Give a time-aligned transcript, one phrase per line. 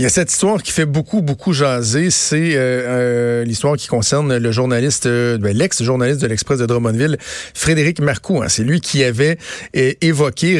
[0.00, 2.08] Il y a cette histoire qui fait beaucoup, beaucoup jaser.
[2.08, 7.18] C'est euh, euh, l'histoire qui concerne le journaliste, euh, ben, l'ex-journaliste de l'Express de Drummondville,
[7.52, 8.40] Frédéric Marcoux.
[8.42, 8.48] Hein.
[8.48, 9.36] C'est lui qui avait
[9.74, 10.58] évoqué,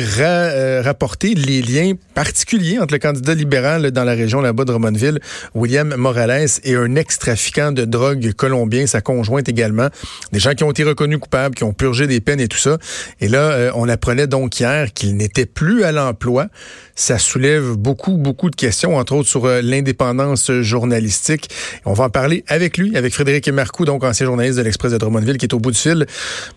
[0.85, 5.21] rapporté les liens particuliers entre le candidat libéral dans la région là-bas de Drummondville,
[5.55, 9.89] William Morales, et un ex-trafiquant de drogue colombien, sa conjointe également.
[10.33, 12.77] Des gens qui ont été reconnus coupables, qui ont purgé des peines et tout ça.
[13.23, 16.49] Et là, on apprenait donc hier qu'il n'était plus à l'emploi.
[16.95, 21.49] Ça soulève beaucoup, beaucoup de questions, entre autres sur euh, l'indépendance journalistique.
[21.85, 24.99] On va en parler avec lui, avec Frédéric Marcoux, donc ancien journaliste de l'Express de
[24.99, 26.07] Drummondville, qui est au bout du fil.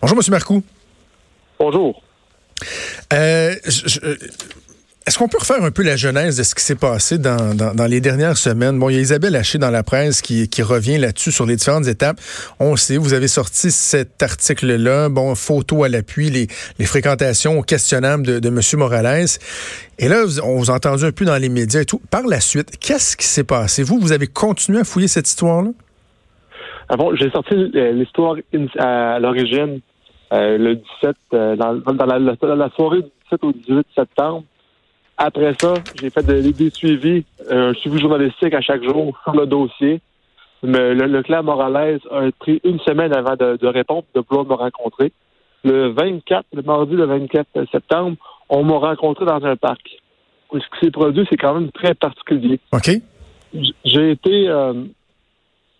[0.02, 0.62] Bonjour, Monsieur Marcoux.
[1.58, 2.02] Bonjour.
[3.12, 3.54] Euh,
[5.06, 7.86] est-ce qu'on peut refaire un peu la genèse de ce qui s'est passé dans, dans,
[7.86, 8.78] les dernières semaines?
[8.78, 11.56] Bon, il y a Isabelle Haché dans la presse qui, qui revient là-dessus sur les
[11.56, 12.16] différentes étapes.
[12.58, 16.46] On sait, vous avez sorti cet article-là, bon, photo à l'appui, les,
[16.78, 18.60] les fréquentations questionnables de, de M.
[18.78, 19.26] Morales.
[19.98, 22.00] Et là, on vous a entendu un peu dans les médias et tout.
[22.10, 23.82] Par la suite, qu'est-ce qui s'est passé?
[23.82, 25.70] Vous, vous avez continué à fouiller cette histoire-là?
[26.88, 28.36] Ah bon, j'ai sorti euh, l'histoire
[28.78, 29.80] à l'origine
[30.32, 34.44] euh, le 17, euh, dans, dans la, la soirée du 17 au 18 septembre.
[35.16, 39.46] Après ça, j'ai fait des suivis, euh, un suivi journalistique à chaque jour sur le
[39.46, 40.00] dossier.
[40.62, 45.12] Mais le, clan Morales a pris une semaine avant de, répondre, de pouvoir me rencontrer.
[45.62, 48.16] Le 24, le mardi le 24 septembre,
[48.48, 49.98] on m'a rencontré dans un parc.
[50.52, 52.60] Ce qui s'est produit, c'est quand même très particulier.
[52.72, 52.90] OK.
[53.84, 54.72] J'ai été euh,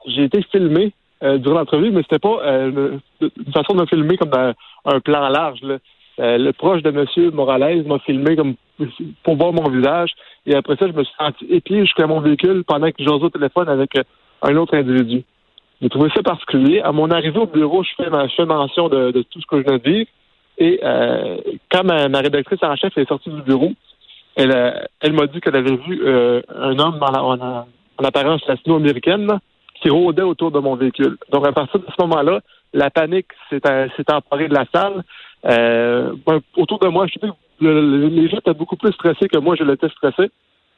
[0.07, 3.01] j'ai été filmé euh, durant l'entrevue, mais c'était pas une
[3.53, 4.33] façon de me filmer comme
[4.85, 5.61] un plan large.
[5.63, 5.79] Là.
[6.21, 7.31] Euh, le proche de M.
[7.35, 8.55] Morales m'a filmé comme
[9.23, 10.11] pour voir mon visage.
[10.47, 13.31] Et après ça, je me suis senti épié jusqu'à mon véhicule pendant que j'osais au
[13.31, 14.03] téléphone avec euh,
[14.43, 15.25] un autre individu.
[15.81, 16.81] J'ai trouvé ça particulier.
[16.81, 19.79] À mon arrivée au bureau, je fais, ma, mention de, tout ce que je viens
[19.79, 20.07] de dire.
[20.59, 21.39] Et euh,
[21.71, 23.73] quand ma, rédactrice en chef est sortie du bureau,
[24.37, 27.67] elle, elle m'a dit qu'elle avait vu un homme en,
[28.05, 29.39] apparence latino-américaine
[29.81, 31.17] qui rôdait autour de mon véhicule.
[31.31, 32.41] Donc à partir de ce moment-là,
[32.73, 33.61] la panique s'est
[34.13, 35.05] emparée de la salle.
[35.47, 39.57] Euh, ben, autour de moi, je sais les gens étaient beaucoup plus stressés que moi,
[39.57, 40.31] je l'étais stressé.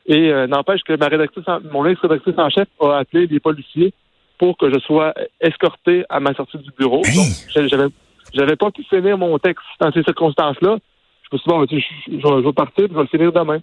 [0.06, 3.92] Et euh, n'empêche que ma rédactrice, mon ex-rédactrice en chef a appelé des policiers
[4.38, 7.02] pour que je sois escorté à ma sortie du bureau.
[7.02, 7.88] Donc, j'avais,
[8.32, 10.78] j'avais pas pu finir mon texte dans ces circonstances-là.
[11.22, 11.78] Je me suis
[12.08, 13.58] dit, bon, je, vais partir, je vais le finir demain.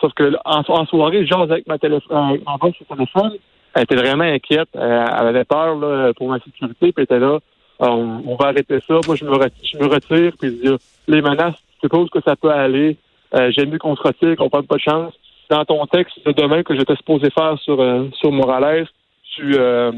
[0.00, 3.32] Sauf que en, soirée, j'ose avec ma téléphone, en téléphone.
[3.74, 4.68] Elle était vraiment inquiète.
[4.74, 7.38] Elle, avait peur là, pour ma sécurité, puis elle était là.
[7.78, 8.94] On, va arrêter ça.
[9.06, 10.60] Moi, je me, retire, je me retire puis
[11.06, 12.96] les menaces, je suppose que ça peut aller.
[13.34, 15.14] Euh, J'aime mieux qu'on se retire, qu'on prenne pas de chance.
[15.50, 18.88] Dans ton texte de demain que j'étais supposé faire sur, euh, sur Morales,
[19.34, 19.92] tu, euh,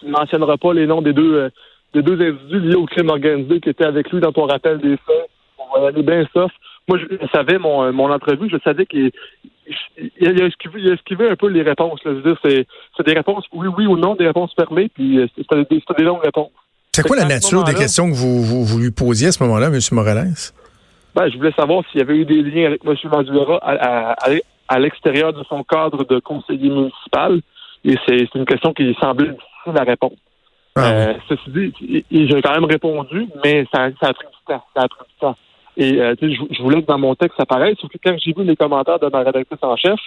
[0.00, 1.50] tu mentionneras pas les noms des deux, euh,
[1.94, 4.96] des deux individus liés au crime organisé qui étaient avec lui dans ton rappel des
[4.96, 5.30] faits.
[5.58, 6.50] On va aller bien sauf.
[6.88, 9.10] Moi, je, savais mon, mon entrevue, je savais qu'il
[10.18, 12.02] il, a esquivé, il a esquivé un peu les réponses.
[12.04, 12.12] Là.
[12.12, 12.66] Je veux dire,
[12.96, 16.24] c'est des réponses oui, oui ou non, des réponses fermées, puis c'était des, des longues
[16.24, 16.50] réponses.
[16.92, 19.78] C'est quoi la nature des questions que vous, vous, lui posiez à ce moment-là, M.
[19.92, 20.32] Morales?
[21.14, 22.94] Ben, je voulais savoir s'il y avait eu des liens avec M.
[23.10, 24.16] Madura à,
[24.68, 27.40] à, l'extérieur de son cadre de conseiller municipal.
[27.84, 30.16] Et c'est une question qui semblait difficile à répondre.
[30.76, 34.62] Ah euh, ceci dit, j'ai quand même répondu, mais ça, ça, a pris du temps.
[34.76, 35.36] Ça a pris du temps.
[35.76, 38.44] Et euh, je, voulais que dans mon texte ça paraisse, sauf que quand j'ai vu
[38.44, 39.98] les commentaires de ma rédactrice en chef,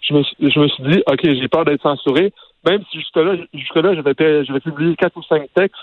[0.00, 2.32] je me, je me suis dit, OK, j'ai peur d'être censuré.
[2.64, 5.76] Même si jusque-là, jusque-là, j'avais, j'avais publié quatre ou cinq textes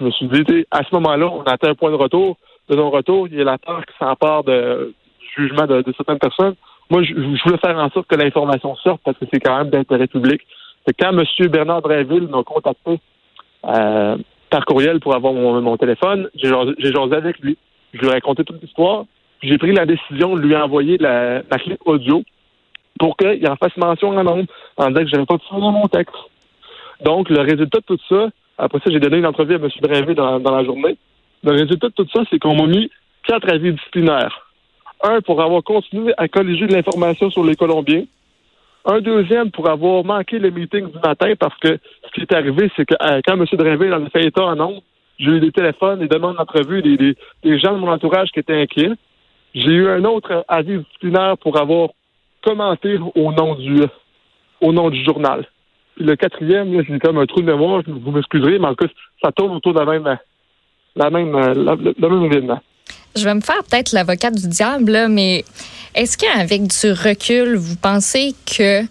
[0.00, 2.36] je me suis dit, à ce moment-là, on atteint un point de retour.
[2.70, 4.52] De non-retour, il y a la peur qui s'empare du
[5.36, 6.54] jugement de, certaines personnes.
[6.88, 10.06] Moi, je, voulais faire en sorte que l'information sorte parce que c'est quand même d'intérêt
[10.06, 10.40] public.
[10.86, 11.48] C'est quand M.
[11.48, 13.00] Bernard Dreville m'a contacté
[13.66, 14.16] euh,
[14.50, 17.58] par courriel pour avoir mon, téléphone, j'ai jasé avec lui.
[17.92, 19.04] Je lui ai raconté toute l'histoire.
[19.42, 22.22] J'ai pris la décision de lui envoyer la, la clip audio
[23.00, 24.44] pour qu'il en fasse mention en nombre
[24.76, 26.14] en disant que je n'avais pas dans mon texte.
[27.02, 29.68] Donc, le résultat de tout ça, après ça, j'ai donné une entrevue à M.
[29.80, 30.96] Brinville dans, la journée.
[31.42, 32.90] Le résultat de tout ça, c'est qu'on m'a mis
[33.26, 34.46] quatre avis disciplinaires.
[35.02, 38.04] Un pour avoir continué à colliger de l'information sur les Colombiens.
[38.84, 42.70] Un deuxième pour avoir manqué le meeting du matin parce que ce qui est arrivé,
[42.76, 43.44] c'est que euh, quand M.
[43.52, 44.80] Drinville en a fait état en
[45.18, 48.92] j'ai eu des téléphones, des demandes d'entrevue, des, gens de mon entourage qui étaient inquiets.
[49.54, 51.90] J'ai eu un autre avis disciplinaire pour avoir
[52.42, 53.82] commenté au nom du
[54.62, 55.46] au nom du journal
[56.00, 58.92] le quatrième, c'est comme un trou de mémoire, vous m'excuserez, mais en tout cas,
[59.22, 60.18] ça tourne autour de la même,
[60.96, 62.60] même, la, même événement.
[63.16, 65.44] Je vais me faire peut-être l'avocat du diable, mais
[65.94, 68.82] est-ce qu'avec du recul, vous pensez que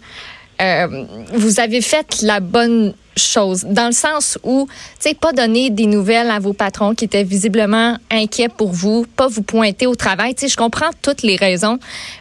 [0.60, 5.86] euh, vous avez fait la bonne dans le sens où, tu sais, pas donner des
[5.86, 10.34] nouvelles à vos patrons qui étaient visiblement inquiets pour vous, pas vous pointer au travail.
[10.34, 11.78] Tu sais, je comprends toutes les raisons,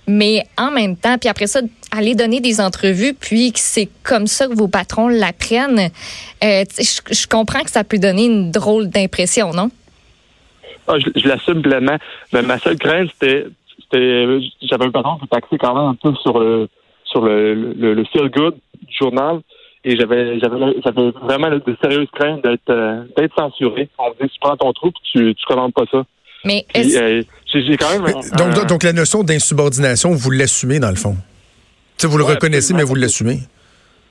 [0.08, 4.28] mais en même temps, puis après ça, aller donner des entrevues, puis que c'est comme
[4.28, 5.90] ça que vos patrons l'apprennent,
[6.44, 9.70] euh, je, comprends que ça peut donner une drôle d'impression, non?
[10.88, 11.98] Ah, je, l'assume pleinement.
[12.34, 13.46] Mais ma seule crainte, c'était,
[14.62, 16.68] j'avais un patron qui était axé quand même un peu sur le
[17.06, 18.54] sur le, le feel good
[18.88, 19.42] du journal
[19.84, 23.90] et j'avais j'avais j'avais vraiment de sérieuses craintes d'être euh, d'être censuré.
[23.98, 26.06] On me dit tu prends ton trou tu tu commandes pas ça.
[26.46, 27.22] Mais euh,
[27.54, 31.16] j'ai quand même donc, donc la notion d'insubordination vous l'assumez dans le fond?
[31.98, 33.40] Tu vous le reconnaissez mais vous l'assumez?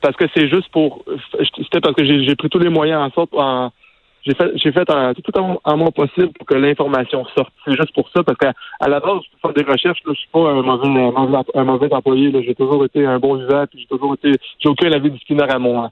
[0.00, 1.04] Parce que c'est juste pour
[1.56, 3.72] c'était parce que j'ai pris tous les moyens en sorte en
[4.24, 7.52] j'ai fait j'ai fait tout en, mon possible pour que l'information sorte.
[7.64, 10.18] C'est juste pour ça, parce qu'à à la base, je fais des recherches, là, je
[10.18, 12.32] suis pas un mauvais, un mauvais employé.
[12.44, 15.58] J'ai toujours été un bon usager, puis j'ai toujours été j'ai aucun avis disciplinaire à
[15.58, 15.88] mon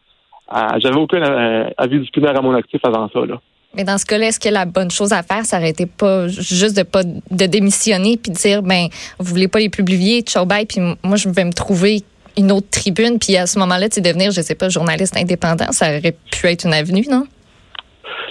[0.78, 3.20] j'avais aucun euh, avis disciplinaire à mon actif avant ça.
[3.26, 3.40] Là.
[3.75, 6.28] Mais dans ce cas-là, est-ce que la bonne chose à faire, ça aurait été pas
[6.28, 8.87] juste de pas de démissionner puis de dire ben
[9.19, 12.02] vous voulez pas les publier, ciao bye, puis moi je vais me trouver
[12.38, 15.88] une autre tribune, puis à ce moment-là, tu devenir, je sais pas, journaliste indépendant, ça
[15.96, 17.26] aurait pu être une avenue, non?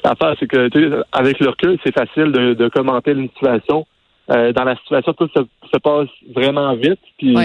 [0.04, 3.86] L'affaire, c'est que avec le recul, c'est facile de, commenter une situation.
[4.32, 7.00] Euh, dans la situation, tout se, passe vraiment vite.
[7.18, 7.36] Puis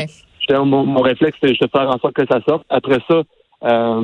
[0.51, 2.65] mon, réflexe, c'est de faire en sorte que ça sorte.
[2.71, 3.23] Après ça,
[3.65, 4.03] euh,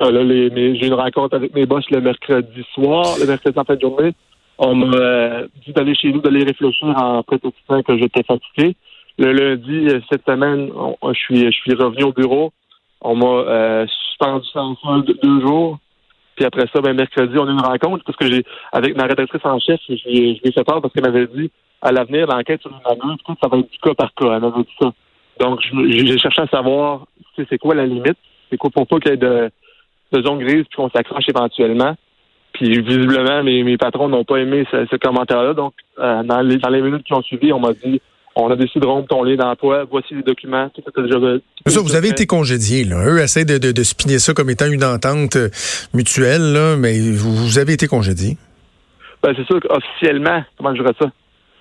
[0.00, 4.12] j'ai une rencontre avec mes boss le mercredi soir, le mercredi en fin de journée.
[4.58, 8.76] On m'a euh, dit d'aller chez nous, d'aller réfléchir en prétextant que j'étais fatigué.
[9.18, 10.70] Le lundi, cette semaine,
[11.02, 12.52] je suis je suis revenu au bureau.
[13.00, 15.78] On m'a suspendu sans deux jours.
[16.40, 19.44] Puis après ça, ben, mercredi, on a une rencontre parce que j'ai, avec ma rédactrice
[19.44, 21.50] en chef, je lui ai fait peur parce qu'elle m'avait dit,
[21.82, 24.36] à l'avenir, l'enquête sur une tout ça va être du cas par cas.
[24.36, 24.90] Elle m'avait dit ça.
[25.38, 27.04] Donc, j'ai cherché à savoir,
[27.36, 28.16] c'est quoi la limite?
[28.48, 29.50] C'est quoi pour pas qu'il y ait de,
[30.12, 31.94] de zone grise puis qu'on s'accroche éventuellement.
[32.54, 35.52] Puis visiblement, mes, mes patrons n'ont pas aimé ce, commentaire-là.
[35.52, 38.00] Donc, euh, dans, les, dans les minutes qui ont suivi, on m'a dit
[38.36, 41.18] on a décidé de rompre ton lien d'emploi, voici les documents, tout ça, déjà,
[41.66, 43.04] ça, vous avez été congédié, là.
[43.06, 45.48] Eux essaient de, de, de spinner ça comme étant une entente euh,
[45.92, 48.36] mutuelle, là, mais vous, avez été congédié.
[49.22, 51.10] Ben, c'est sûr qu'officiellement, comment je dirais ça?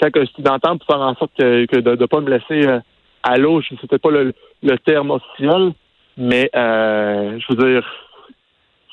[0.01, 2.67] C'est que c'est une entente pour faire en sorte que, de ne pas me laisser
[2.67, 2.79] euh,
[3.23, 4.33] à l'eau, c'était pas le,
[4.63, 5.73] le, terme officiel,
[6.17, 7.83] mais euh, je veux dire,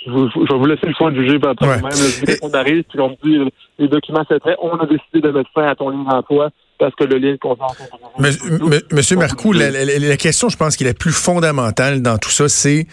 [0.05, 1.77] je, vais vous laisser le soin de juger par ouais.
[1.77, 2.39] même.
[2.43, 5.51] On arrive, puis on me dit les documents c'est très, on a décidé de mettre
[5.55, 7.77] fin à ton lien d'emploi parce que le de confiance.
[8.93, 12.49] Monsieur Marcoux, la, la, question, je pense, qui est la plus fondamentale dans tout ça,
[12.49, 12.87] c'est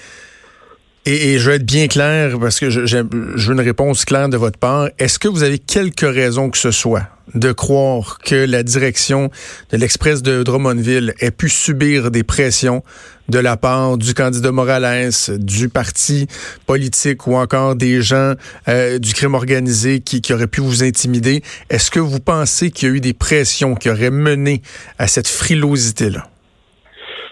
[1.06, 4.38] et, je veux être bien clair parce que je, je, veux une réponse claire de
[4.38, 4.88] votre part.
[5.00, 7.04] Est-ce que vous avez quelques raisons que ce soit
[7.36, 9.30] de croire que la direction
[9.72, 12.84] de l'Express de Drummondville ait pu subir des pressions
[13.30, 16.28] de la part du candidat Morales, du parti
[16.68, 18.34] politique ou encore des gens
[18.68, 21.42] euh, du crime organisé qui, qui auraient pu vous intimider?
[21.70, 24.62] Est-ce que vous pensez qu'il y a eu des pressions qui auraient mené
[25.00, 26.28] à cette frilosité-là?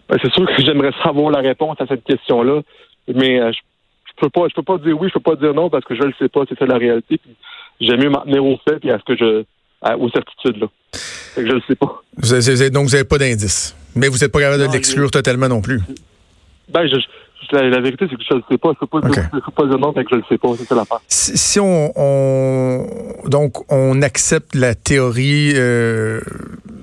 [0.10, 2.62] Ben, c'est sûr que j'aimerais savoir la réponse à cette question-là.
[3.16, 3.60] Mais euh, je,
[4.20, 6.04] peux pas, je peux pas dire oui, je peux pas dire non parce que je
[6.04, 7.20] le sais pas, c'est ça la réalité.
[7.80, 9.44] j'aime mieux m'en tenir au fait puis à ce que je,
[9.96, 10.68] aux certitudes là.
[11.36, 12.02] je le sais pas.
[12.70, 15.82] donc vous n'avez pas d'indice, mais vous n'êtes pas capable de l'exclure totalement non plus.
[16.70, 16.96] Ben je,
[17.52, 18.70] la, vérité, c'est que je ne le sais pas.
[18.70, 20.50] Je ne peux pas, dire non, mais que je ne le sais pas.
[20.58, 21.02] C'est la part.
[21.08, 22.86] Si, si on, on,
[23.28, 26.22] donc, on accepte la théorie, euh,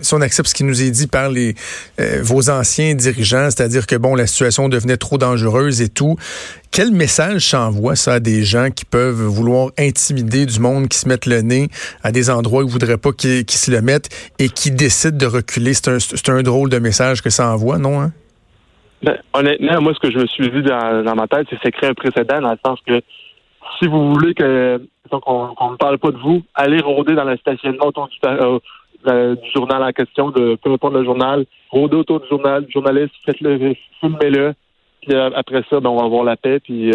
[0.00, 1.54] si on accepte ce qui nous est dit par les,
[2.00, 6.16] euh, vos anciens dirigeants, c'est-à-dire que, bon, la situation devenait trop dangereuse et tout,
[6.70, 11.08] quel message s'envoie ça à des gens qui peuvent vouloir intimider du monde, qui se
[11.08, 11.68] mettent le nez
[12.02, 14.08] à des endroits où ils ne voudraient pas qu'ils se le mettent
[14.38, 15.74] et qui décident de reculer?
[15.74, 18.00] C'est un, un drôle de message que ça envoie, non?
[18.00, 18.12] Hein?
[19.02, 21.72] Ben, honnêtement, moi, ce que je me suis dit dans, ma tête, c'est que c'est
[21.72, 23.00] créer un précédent dans le sens que
[23.78, 27.86] si vous voulez que qu'on ne parle pas de vous, allez rôder dans le stationnement
[27.86, 32.28] autour du, euh, du journal en question, de peu importe le journal, rôder autour du
[32.28, 34.52] journal, journaliste, faites-le, filmez-le,
[35.00, 36.92] puis euh, après ça, ben, on va avoir la paix, puis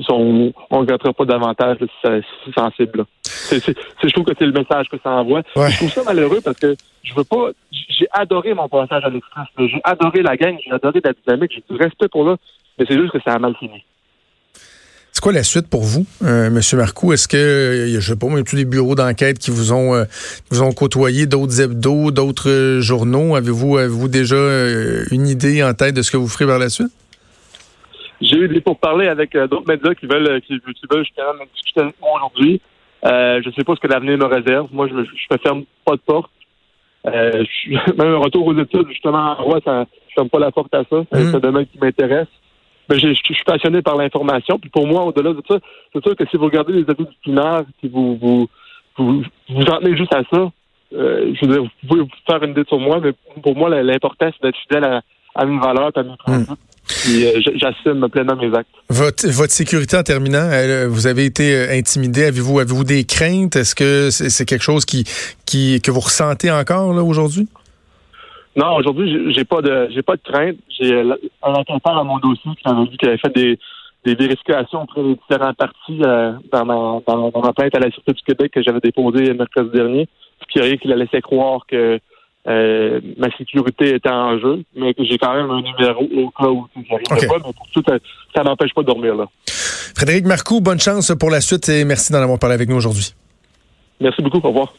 [0.00, 3.04] euh, on ne regrettera pas davantage si c'est sensible.
[3.50, 5.42] Je trouve que c'est le message que ça envoie.
[5.54, 7.50] Je trouve ça malheureux parce que je veux pas.
[7.70, 9.46] J'ai adoré mon passage à l'Express.
[9.58, 12.36] J'ai adoré la gang, j'ai adoré la dynamique, j'ai du respect pour là,
[12.78, 13.84] mais c'est juste que ça a mal fini.
[15.16, 17.10] C'est quoi la suite pour vous, euh, Monsieur Marcoux?
[17.14, 20.04] Est-ce que, je sais pas, même tous les bureaux d'enquête qui vous ont, euh,
[20.50, 24.36] vous ont côtoyé, d'autres hebdos, d'autres euh, journaux, avez-vous, avez-vous déjà
[25.10, 26.92] une idée en tête de ce que vous ferez par la suite?
[28.26, 32.10] J'ai eu des pourparlers avec d'autres médias qui veulent, qui, veulent justement discuter avec moi
[32.16, 32.60] aujourd'hui.
[33.02, 34.68] je ne sais pas ce que l'avenir me réserve.
[34.72, 36.30] Moi, je ne ferme pas de porte.
[37.06, 41.04] même un retour aux études, justement, en ça, je ferme pas la porte à ça.
[41.12, 42.28] C'est un domaine qui m'intéresse.
[42.88, 44.58] ben, je, suis passionné par l'information.
[44.58, 45.58] Puis pour moi, au-delà de ça,
[45.92, 48.48] c'est sûr que si vous regardez les avis disciplinaires, si vous vous,
[48.96, 50.50] vous, vous en tenez juste à ça,
[50.94, 54.30] euh, je veux dire, vous pouvez faire une idée sur moi, mais pour moi, l'important,
[54.32, 55.02] c'est d'être fidèle à,
[55.34, 56.44] à mes valeurs, à mes hmm.
[57.08, 58.68] Euh, j'assume pleinement mes actes.
[58.88, 60.48] Votre, votre sécurité en terminant,
[60.88, 62.24] vous avez été euh, intimidé.
[62.24, 63.56] Avez-vous avez-vous des craintes?
[63.56, 65.04] Est-ce que c'est quelque chose qui,
[65.44, 67.48] qui que vous ressentez encore là aujourd'hui?
[68.56, 70.56] Non, aujourd'hui, j'ai pas de j'ai pas de crainte.
[70.80, 73.58] J'ai euh, un enquêteur à mon dossier qui m'avait dit qu'il avait fait des,
[74.04, 78.22] des vérifications auprès des différents partis dans, ma, dans, ma plainte à la Sûreté du
[78.22, 80.08] Québec que j'avais déposée mercredi dernier,
[80.40, 82.00] ce qui a qui la laissait croire que
[82.48, 86.48] euh, ma sécurité était en jeu, mais que j'ai quand même un numéro au cas
[86.48, 87.82] où j'arriverais pas, mais pour tout,
[88.34, 89.26] ça n'empêche pas de dormir là.
[89.96, 93.14] Frédéric Marcoux, bonne chance pour la suite et merci d'en avoir parlé avec nous aujourd'hui.
[94.00, 94.74] Merci beaucoup, au revoir.